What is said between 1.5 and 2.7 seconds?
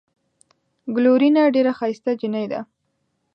ډېره ښائسته جينۍ ده۔